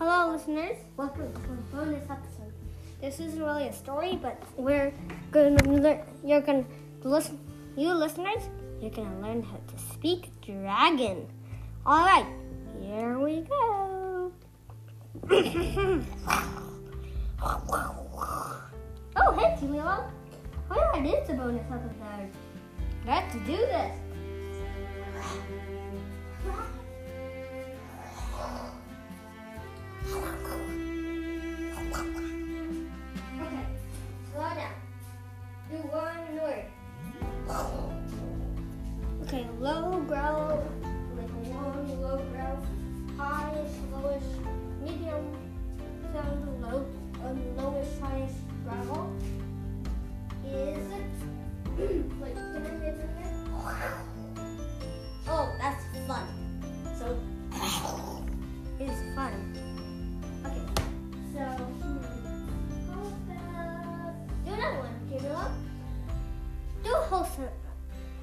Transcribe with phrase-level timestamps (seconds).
[0.00, 2.52] listeners, welcome to a bonus episode.
[3.00, 4.92] This isn't really a story, but we're
[5.30, 6.00] gonna learn.
[6.24, 6.64] You're gonna
[7.02, 7.38] listen.
[7.76, 8.48] You listeners,
[8.80, 11.28] you're gonna learn how to speak dragon.
[11.84, 12.26] All right,
[12.80, 14.32] here we go.
[15.30, 16.02] oh,
[19.36, 20.10] hey, Camila.
[20.70, 22.30] Oh, yeah, it is a bonus episode.
[23.06, 23.96] Let's do this.
[39.32, 40.62] Okay, low growl,
[41.16, 42.60] like long low growl,
[43.16, 44.28] highish, lowish,
[44.82, 45.24] medium
[46.12, 46.84] sound, low,
[47.24, 49.10] um, lowish, highish growl
[50.44, 50.84] is
[52.20, 53.36] like can I again?
[55.26, 56.28] Oh, that's fun.
[56.98, 57.18] So
[58.84, 59.32] is fun.
[60.44, 60.66] Okay,
[61.32, 61.40] so
[61.80, 62.04] hmm,
[64.44, 65.44] do another one, Camila?
[66.84, 67.71] Do a whole sen-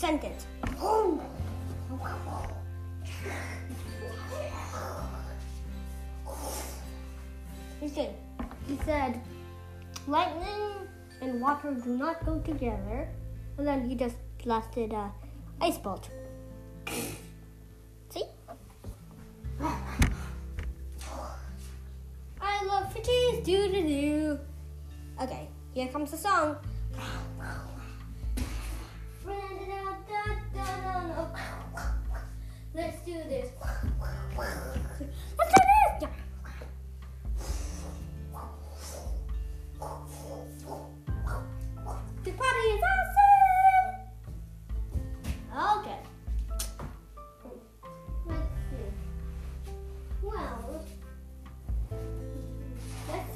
[0.00, 0.46] sentence.
[7.94, 8.08] See,
[8.68, 9.20] he said,
[10.06, 10.88] lightning
[11.20, 13.08] and water do not go together.
[13.58, 15.10] And then he just blasted a
[15.60, 16.08] ice bolt.
[18.08, 18.24] See?
[22.40, 24.38] I love fishies, do.
[25.22, 26.56] Okay, here comes the song.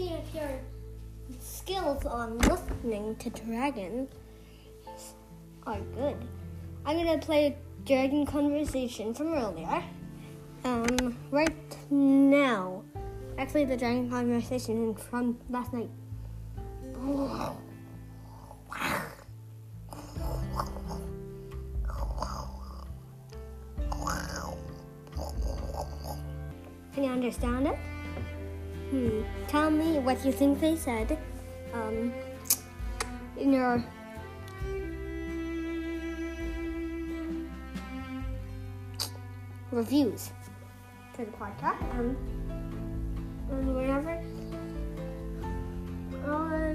[0.00, 0.50] See if your
[1.40, 4.08] skills on listening to dragons
[5.66, 6.16] are good.
[6.86, 9.82] I'm gonna play dragon conversation from earlier.
[10.64, 12.82] Um, right now.
[13.36, 15.90] Actually, the dragon conversation from last night.
[26.94, 27.78] Can you understand it?
[28.90, 29.22] Hmm.
[29.46, 31.16] Tell me what you think they said.
[31.72, 32.12] Um,
[33.36, 33.82] in your
[39.70, 40.30] reviews
[41.14, 41.80] for the podcast.
[41.98, 42.16] Um,
[43.50, 44.20] and wherever.
[46.26, 46.69] Um,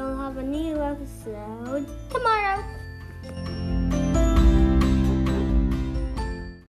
[0.00, 3.59] we'll have a new episode tomorrow.